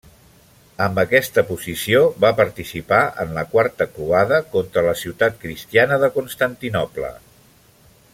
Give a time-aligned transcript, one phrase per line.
[0.85, 7.13] Amb aquesta posició, va participar en la Quarta Croada contra la ciutat cristiana de Constantinoble.